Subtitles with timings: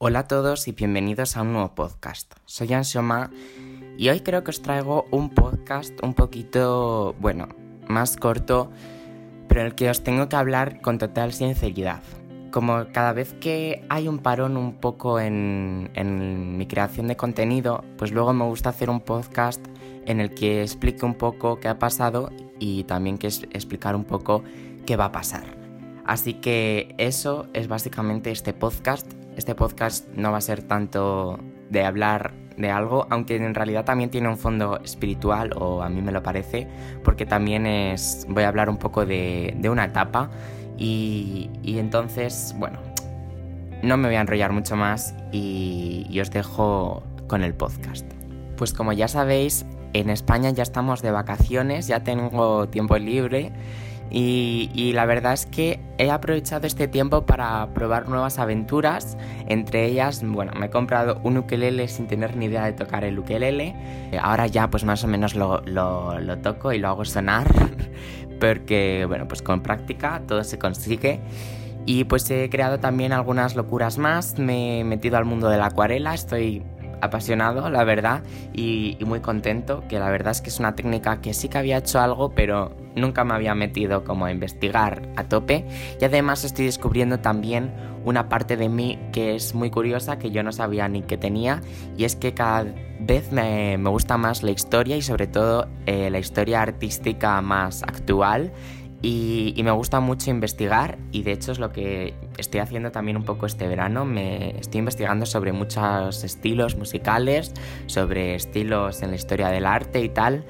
[0.00, 2.32] Hola a todos y bienvenidos a un nuevo podcast.
[2.44, 3.32] Soy Ansioma
[3.96, 7.48] y hoy creo que os traigo un podcast un poquito, bueno,
[7.88, 8.70] más corto,
[9.48, 12.00] pero en el que os tengo que hablar con total sinceridad.
[12.52, 17.82] Como cada vez que hay un parón un poco en, en mi creación de contenido,
[17.96, 19.66] pues luego me gusta hacer un podcast
[20.06, 22.30] en el que explique un poco qué ha pasado
[22.60, 24.44] y también que explicar un poco
[24.86, 25.58] qué va a pasar.
[26.06, 31.38] Así que eso es básicamente este podcast este podcast no va a ser tanto
[31.70, 36.02] de hablar de algo, aunque en realidad también tiene un fondo espiritual, o a mí
[36.02, 36.66] me lo parece,
[37.04, 40.28] porque también es, voy a hablar un poco de, una etapa
[40.76, 42.80] y, entonces, bueno,
[43.84, 48.06] no me voy a enrollar mucho más y, os dejo con el podcast.
[48.56, 53.52] Pues como ya sabéis, en España ya estamos de vacaciones, ya tengo tiempo libre
[54.10, 59.16] y, la verdad es que he aprovechado este tiempo para probar nuevas aventuras.
[59.46, 63.18] Entre ellas, bueno, me he comprado un ukelele sin tener ni idea de tocar el
[63.18, 63.74] ukelele.
[64.20, 67.46] Ahora ya pues más o menos lo, lo toco y lo hago sonar.
[68.40, 71.20] Porque, bueno, pues con práctica todo se consigue.
[71.84, 74.38] Y pues he creado también algunas locuras más.
[74.38, 76.14] Me he metido al mundo de la acuarela.
[76.14, 76.62] Estoy
[77.00, 81.34] apasionado, la verdad, y, muy contento, que la verdad es que es una técnica que
[81.34, 85.66] sí que había hecho algo, pero nunca me había metido como a investigar a tope.
[86.00, 87.72] Y además estoy descubriendo también
[88.04, 91.60] una parte de mí que es muy curiosa, que yo no sabía ni que tenía,
[91.96, 92.66] y es que cada
[93.00, 98.52] vez me, gusta más la historia y sobre todo eh, la historia artística más actual
[99.00, 103.24] y, me gusta mucho investigar y de hecho es lo que estoy haciendo también un
[103.24, 104.04] poco este verano.
[104.04, 107.52] Me estoy investigando sobre muchos estilos musicales,
[107.86, 110.44] sobre estilos en la historia del arte y tal.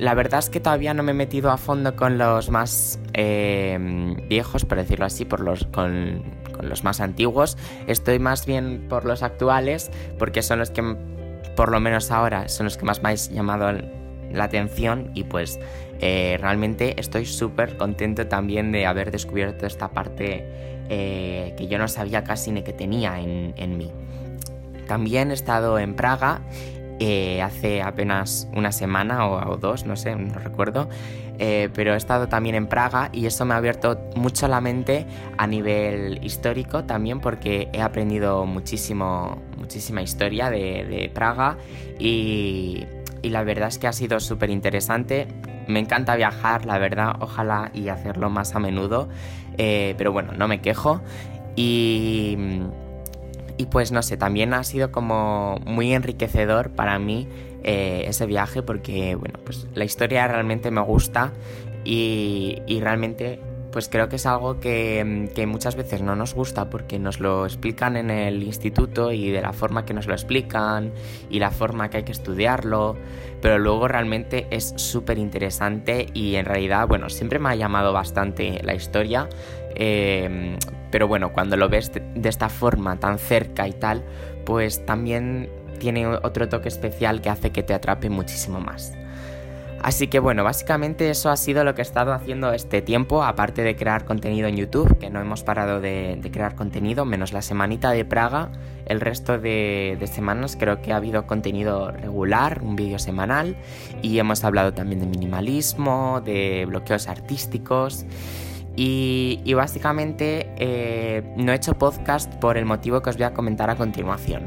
[0.00, 4.16] La verdad es que todavía no me he metido a fondo con los más eh,
[4.30, 6.22] viejos, por decirlo así, por los, con,
[6.62, 7.58] los más antiguos.
[7.86, 10.96] Estoy más bien por los actuales porque son los que,
[11.54, 13.78] por lo menos ahora, son los que más me han llamado
[14.32, 15.60] la atención y pues
[16.00, 20.46] eh, realmente estoy súper contento también de haber descubierto esta parte
[20.88, 23.92] eh, que yo no sabía casi ni que tenía en, mí.
[24.88, 26.40] También he estado en Praga
[27.00, 30.88] eh, hace apenas una semana o, dos, no sé, no recuerdo,
[31.38, 35.06] pero he estado también en Praga y eso me ha abierto mucho la mente
[35.38, 41.56] a nivel histórico también porque he aprendido muchísimo, muchísima historia de, Praga
[41.98, 42.84] y,
[43.22, 45.28] y la verdad es que ha sido súper interesante
[45.70, 49.08] me encanta viajar, la verdad, ojalá y hacerlo más a menudo,
[49.56, 51.00] eh, pero bueno, no me quejo.
[51.56, 52.36] Y,
[53.60, 57.28] y pues no sé, también ha sido como muy enriquecedor para mí
[57.62, 61.34] eh, ese viaje porque, bueno, pues la historia realmente me gusta
[61.84, 63.38] y, y realmente
[63.70, 67.44] pues creo que es algo que, que, muchas veces no nos gusta porque nos lo
[67.44, 70.90] explican en el instituto y de la forma que nos lo explican
[71.28, 72.96] y la forma que hay que estudiarlo,
[73.42, 78.60] pero luego realmente es súper interesante y en realidad, bueno, siempre me ha llamado bastante
[78.64, 79.28] la historia,
[79.76, 80.56] eh,
[80.90, 84.04] pero bueno, cuando lo ves de esta forma tan cerca y tal,
[84.44, 88.92] pues también tiene otro toque especial que hace que te atrape muchísimo más.
[89.82, 93.62] Así que bueno, básicamente eso ha sido lo que he estado haciendo este tiempo, aparte
[93.62, 97.90] de crear contenido en YouTube, que no hemos parado de, crear contenido, menos la semanita
[97.90, 98.52] de Praga,
[98.84, 103.56] el resto de, semanas creo que ha habido contenido regular, un vídeo semanal,
[104.02, 108.04] y hemos hablado también de minimalismo, de bloqueos artísticos.
[108.76, 113.68] Y, básicamente eh, no he hecho podcast por el motivo que os voy a comentar
[113.68, 114.46] a continuación.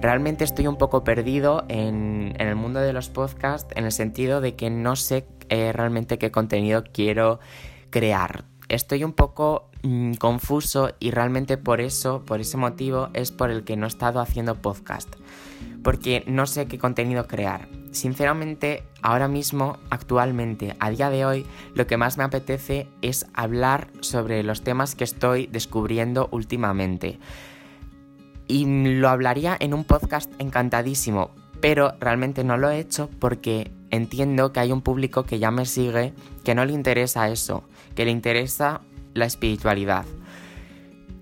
[0.00, 4.54] Realmente estoy un poco perdido en, el mundo de los podcasts en el sentido de
[4.54, 7.40] que no sé eh, realmente qué contenido quiero
[7.90, 8.44] crear.
[8.68, 13.64] Estoy un poco mm, confuso y realmente por eso, por ese motivo, es por el
[13.64, 15.14] que no he estado haciendo podcast.
[15.82, 17.68] Porque no sé qué contenido crear.
[17.90, 23.88] Sinceramente, ahora mismo, actualmente, a día de hoy, lo que más me apetece es hablar
[24.00, 27.18] sobre los temas que estoy descubriendo últimamente
[28.48, 28.64] y
[28.96, 31.30] lo hablaría en un podcast encantadísimo,
[31.60, 35.66] pero realmente no lo he hecho porque entiendo que hay un público que ya me
[35.66, 36.14] sigue
[36.44, 37.62] que no le interesa eso,
[37.94, 38.80] que le interesa
[39.14, 40.06] la espiritualidad.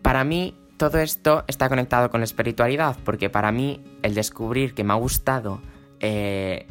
[0.00, 4.84] Para mí todo esto está conectado con la espiritualidad, porque para mí el descubrir que
[4.84, 5.60] me ha gustado
[6.00, 6.66] eh,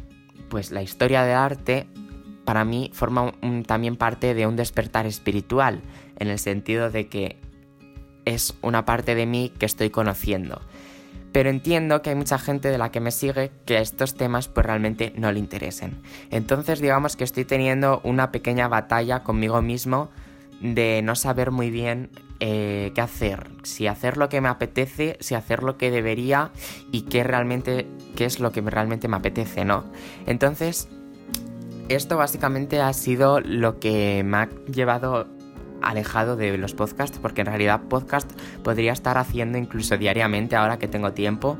[0.48, 1.86] pues la historia de arte,
[2.44, 3.34] para mí forma
[3.66, 5.82] también parte de un despertar espiritual,
[6.18, 7.36] en el sentido de que
[8.24, 10.60] es una parte de mí que estoy conociendo.
[11.32, 14.64] Pero entiendo que hay mucha gente de la que me sigue que estos temas pues
[14.64, 16.00] realmente no le interesen.
[16.30, 20.10] Entonces digamos que estoy teniendo una pequeña batalla conmigo mismo
[20.60, 22.10] de no saber muy bien
[22.40, 26.50] eh, qué hacer, si hacer lo que me apetece, si hacer lo que debería
[26.92, 29.84] y qué realmente, qué es lo que realmente me apetece, ¿no?
[30.26, 30.88] Entonces,
[31.88, 35.26] esto básicamente ha sido lo que me ha llevado
[35.82, 38.30] alejado de los podcasts, porque en realidad podcast
[38.62, 41.58] podría estar haciendo incluso diariamente ahora que tengo tiempo,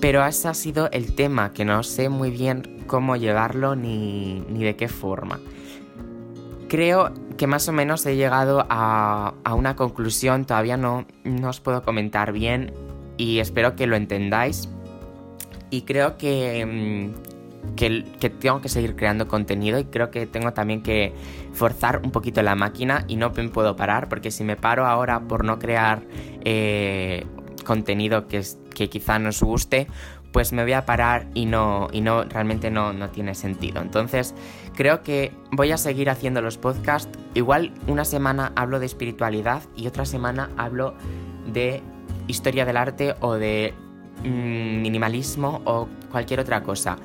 [0.00, 4.62] pero ese ha sido el tema, que no sé muy bien cómo llevarlo ni, ni
[4.62, 5.40] de qué forma.
[6.68, 11.82] Creo que más o menos he llegado a, una conclusión, todavía no, no os puedo
[11.82, 12.72] comentar bien
[13.16, 14.68] y espero que lo entendáis.
[15.70, 20.82] Y creo que, mm, que, tengo que seguir creando contenido y creo que tengo también
[20.82, 21.12] que
[21.52, 25.44] forzar un poquito la máquina y no puedo parar porque si me paro ahora por
[25.44, 26.02] no crear
[26.44, 27.24] eh,
[27.64, 28.42] contenido que,
[28.76, 29.88] que quizá nos guste,
[30.32, 33.80] pues me voy a parar y no, y no realmente no, no tiene sentido.
[33.80, 34.34] Entonces,
[34.74, 37.18] creo que voy a seguir haciendo los podcasts.
[37.32, 40.94] Igual una semana hablo de espiritualidad y otra semana hablo
[41.50, 41.82] de
[42.26, 43.72] historia del arte o de
[44.24, 46.98] mm, minimalismo o cualquier otra cosa.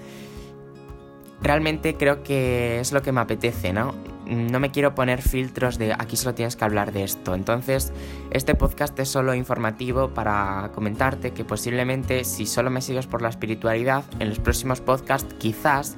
[1.42, 3.94] Realmente creo que es lo que me apetece, ¿no?
[4.32, 7.36] no me quiero poner filtros de aquí solo tienes que hablar de esto.
[7.36, 7.92] Entonces,
[8.32, 13.30] este podcast es solo informativo para comentarte que posiblemente si solo me sigues por la
[13.30, 15.98] espiritualidad, en los próximos podcasts quizás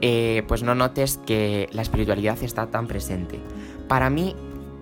[0.00, 3.40] eh, pues no notes que la espiritualidad está tan presente.
[3.88, 4.34] Para mí,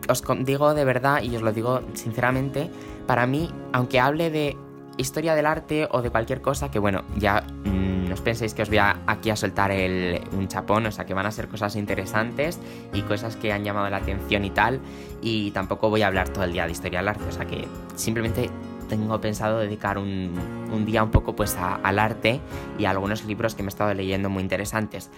[0.08, 2.70] os digo de verdad y os lo digo sinceramente,
[3.06, 4.56] para mí, aunque hable de
[4.96, 7.83] historia del arte o de cualquier cosa, que bueno, ya mm,
[8.14, 11.26] no os penséis que os voy aquí a soltar un chapón, o sea que van
[11.26, 12.60] a ser cosas interesantes
[12.92, 14.80] y cosas que han llamado la atención y tal,
[15.20, 17.66] y tampoco voy a hablar todo el día de historia del arte, o sea que
[17.96, 18.50] simplemente
[18.88, 22.40] tengo pensado dedicar un, día un poco pues al arte
[22.78, 25.10] y a algunos libros que me he estado leyendo muy interesantes.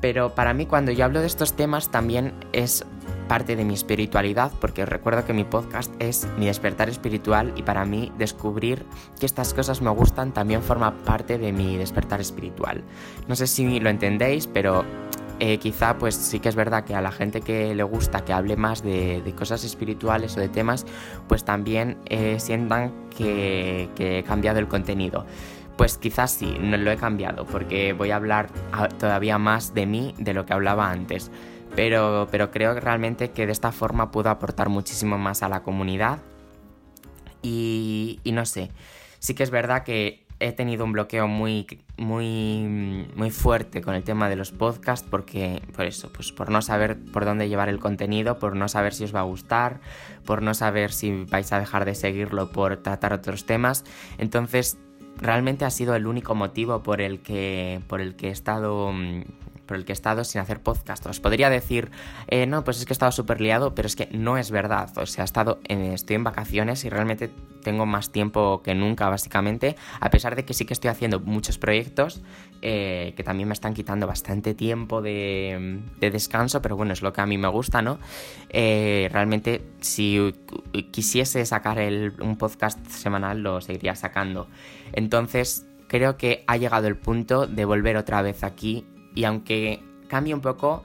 [0.00, 2.86] Pero para mí cuando yo hablo de estos temas también es
[3.32, 7.62] parte de mi espiritualidad, porque os recuerdo que mi podcast es mi despertar espiritual y
[7.62, 8.84] para mí descubrir
[9.18, 12.84] que estas cosas me gustan también forma parte de mi despertar espiritual.
[13.28, 14.84] No sé si lo entendéis, pero
[15.40, 18.34] eh, quizá pues sí que es verdad que a la gente que le gusta que
[18.34, 20.84] hable más de, cosas espirituales o de temas,
[21.26, 25.24] pues también eh, sientan que, que he cambiado el contenido.
[25.78, 28.50] Pues quizás sí, no lo he cambiado, porque voy a hablar
[28.98, 31.30] todavía más de mí de lo que hablaba antes
[31.74, 36.18] pero, pero creo realmente que de esta forma puedo aportar muchísimo más a la comunidad.
[37.42, 38.70] Y, y no sé,
[39.18, 41.66] sí que es verdad que he tenido un bloqueo muy,
[41.96, 46.62] muy, muy fuerte con el tema de los podcasts porque, por eso, pues por no
[46.62, 49.80] saber por dónde llevar el contenido, por no saber si os va a gustar,
[50.24, 53.84] por no saber si vais a dejar de seguirlo por tratar otros temas.
[54.18, 54.78] Entonces,
[55.16, 59.22] realmente ha sido el único motivo por el que, por el que he estado mm,
[59.66, 61.06] por el que he estado sin hacer podcast.
[61.06, 61.90] Os podría decir,
[62.28, 64.90] eh, no, pues es que he estado súper liado, pero es que no es verdad.
[64.96, 67.30] O sea, he estado estoy en vacaciones y realmente
[67.62, 71.58] tengo más tiempo que nunca, básicamente, a pesar de que sí que estoy haciendo muchos
[71.58, 72.22] proyectos
[72.64, 77.20] eh, que también me están quitando bastante tiempo de, descanso, pero bueno, es lo que
[77.20, 77.98] a mí me gusta, ¿no?
[78.50, 80.32] Eh, realmente, si
[80.92, 81.78] quisiese sacar
[82.20, 84.46] un podcast semanal, lo seguiría sacando.
[84.92, 90.34] Entonces, creo que ha llegado el punto de volver otra vez aquí y aunque cambie
[90.34, 90.82] un poco,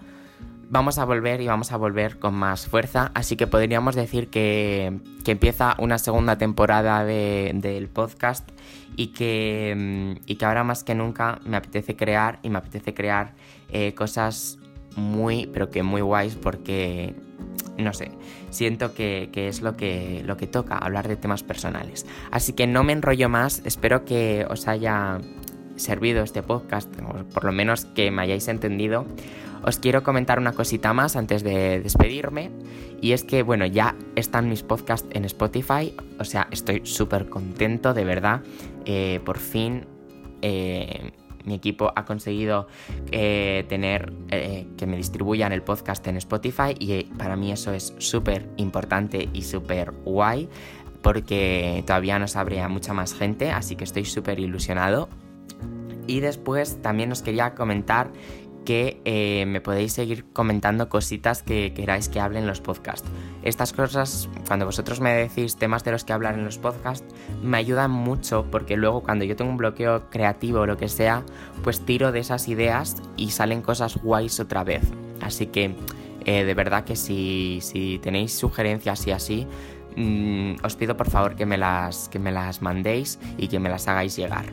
[0.70, 3.12] vamos a volver y vamos a volver con más fuerza.
[3.14, 8.50] Así que podríamos decir que, empieza una segunda temporada del podcast
[8.96, 13.34] y que, y que ahora más que nunca me apetece crear y me apetece crear
[13.70, 14.58] eh, cosas
[14.96, 17.14] muy, pero que muy guays porque,
[17.78, 18.12] no sé,
[18.52, 22.06] siento que, que, es lo que, lo que toca, hablar de temas personales.
[22.32, 25.20] Así que no me enrollo más, espero que os haya
[25.78, 26.94] servido este podcast,
[27.34, 29.06] por lo menos que me hayáis entendido,
[29.64, 32.52] os quiero comentar una cosita más antes de despedirme.
[33.02, 35.94] Y es que, bueno, ya están mis podcasts en Spotify.
[36.20, 38.42] O sea, estoy súper contento, de verdad.
[38.86, 39.86] Eh, por fin
[40.42, 41.12] eh,
[41.44, 42.68] mi equipo ha conseguido
[43.12, 44.14] eh, tener
[44.78, 46.74] que me distribuyan el podcast en Spotify.
[46.80, 50.50] Y para mí eso es súper importante y súper guay.
[51.02, 53.52] Porque todavía no sabría mucha más gente.
[53.52, 55.10] Así que estoy súper ilusionado.
[56.08, 58.12] Y después también os quería comentar
[58.68, 63.10] que eh, me podéis seguir comentando cositas que queráis que hable en los podcasts.
[63.42, 67.56] Estas cosas, cuando vosotros me decís temas de los que hablar en los podcasts, me
[67.56, 71.24] ayudan mucho porque luego cuando yo tengo un bloqueo creativo o lo que sea,
[71.64, 74.84] pues tiro de esas ideas y salen cosas guays otra vez.
[75.22, 75.74] Así que
[76.26, 79.48] eh, de verdad que si, si, tenéis sugerencias y así,
[79.96, 83.70] mm, os pido por favor que me, las, que me las mandéis y que me
[83.70, 84.44] las hagáis llegar.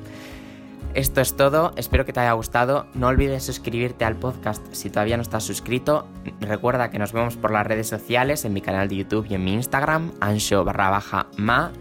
[0.92, 2.86] Esto es todo, espero que te haya gustado.
[2.94, 6.06] No olvides suscribirte al podcast si todavía no estás suscrito.
[6.40, 9.44] Recuerda que nos vemos por las redes sociales, en mi canal de YouTube y en
[9.44, 11.72] mi Instagram, ansho barra baja ma.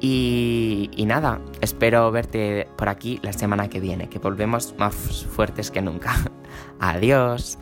[0.00, 5.70] Y, y nada, espero verte por aquí la semana que viene, que volvemos más fuertes
[5.70, 6.14] que nunca.
[6.80, 7.58] Adiós.